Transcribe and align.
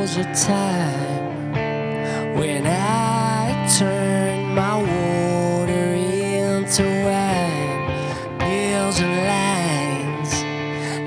was 0.00 0.16
a 0.16 0.24
time 0.34 1.52
when 2.34 2.66
I 2.66 3.66
turned 3.78 4.54
my 4.54 4.76
water 4.76 5.88
into 5.94 6.82
wine. 7.04 8.38
Bills 8.38 9.00
and 9.00 9.16
lines, 9.34 10.32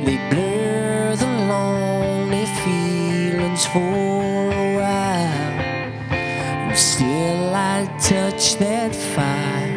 they 0.06 0.18
blur 0.30 1.16
the 1.16 1.26
lonely 1.26 2.46
feelings 2.64 3.66
for 3.66 3.80
a 3.80 4.76
while. 4.78 5.60
And 6.12 6.78
still 6.78 7.56
I 7.56 7.88
touch 8.00 8.58
that 8.58 8.94
fire, 8.96 9.73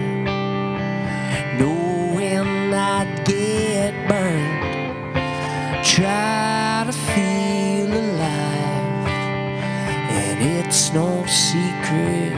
and 10.39 10.67
it's 10.67 10.93
no 10.93 11.25
secret. 11.27 12.35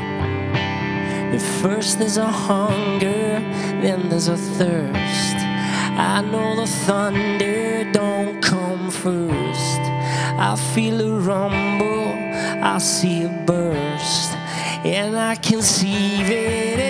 That 1.32 1.42
first 1.60 1.98
there's 1.98 2.16
a 2.16 2.26
hunger, 2.26 3.40
then 3.82 4.08
there's 4.08 4.28
a 4.28 4.36
thirst. 4.36 5.36
I 5.98 6.20
know 6.22 6.54
the 6.56 6.66
thunder 6.66 7.90
don't 7.92 8.40
come 8.40 8.90
first. 8.90 9.82
I 10.40 10.56
feel 10.74 11.00
a 11.00 11.20
rumble, 11.20 12.12
I 12.62 12.78
see 12.78 13.24
a 13.24 13.28
burst, 13.46 14.32
and 14.84 15.16
I 15.16 15.34
conceive 15.34 16.30
it 16.30 16.87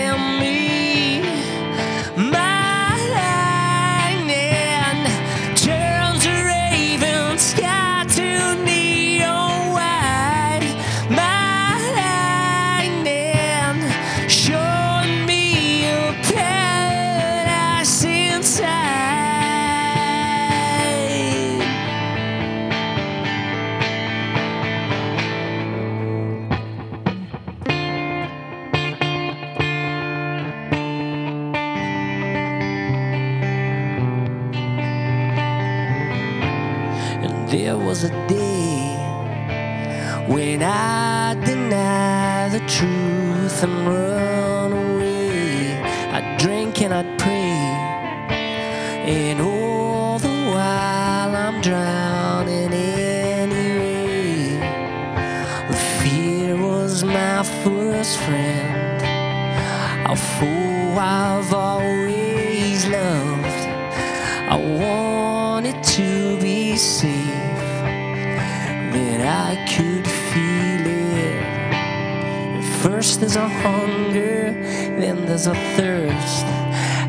there 37.50 37.78
was 37.78 38.04
a 38.04 38.10
day 38.28 38.94
when 40.28 40.62
I 40.62 41.34
denied 41.46 42.52
the 42.52 42.60
truth 42.68 43.62
and 43.62 43.88
run 43.88 44.72
away. 44.72 45.80
I'd 46.12 46.36
drink 46.38 46.82
and 46.82 46.92
I'd 46.92 47.18
pray, 47.18 47.56
and 49.16 49.40
all 49.40 50.18
the 50.18 50.28
while 50.28 51.34
I'm 51.34 51.62
drowning 51.62 52.70
anyway. 52.70 54.60
The 55.70 55.76
fear 56.02 56.54
was 56.54 57.02
my 57.02 57.42
first 57.64 58.18
friend, 58.18 59.02
a 60.06 60.14
fool 60.14 60.98
I've 60.98 61.54
always 61.54 62.86
loved. 62.88 63.46
I 64.50 64.56
wanted 64.56 64.97
First 72.82 73.20
there's 73.20 73.34
a 73.34 73.48
hunger, 73.48 74.52
then 75.00 75.26
there's 75.26 75.48
a 75.48 75.54
thirst. 75.76 76.46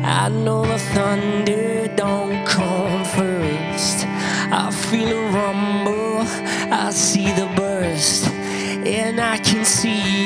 I 0.02 0.28
know 0.28 0.64
the 0.64 0.78
thunder 0.78 1.86
don't 1.94 2.44
come 2.44 3.04
first. 3.04 4.04
I 4.52 4.72
feel 4.72 5.16
a 5.16 5.30
rumble, 5.30 6.22
I 6.72 6.90
see 6.90 7.30
the 7.32 7.46
burst, 7.54 8.26
and 8.26 9.20
I 9.20 9.38
can 9.38 9.64
it 9.64 10.19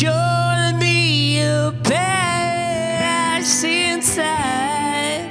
showing 0.00 0.78
me 0.78 1.42
a 1.42 1.74
paradise 1.84 3.64
inside. 3.64 5.28